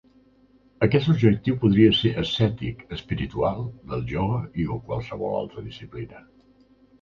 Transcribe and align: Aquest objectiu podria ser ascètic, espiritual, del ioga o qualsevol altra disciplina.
Aquest 0.85 1.09
objectiu 1.11 1.57
podria 1.65 1.91
ser 1.97 2.13
ascètic, 2.21 2.81
espiritual, 2.97 3.61
del 3.93 4.09
ioga 4.15 4.41
o 4.77 4.79
qualsevol 4.89 5.39
altra 5.43 5.67
disciplina. 5.69 6.25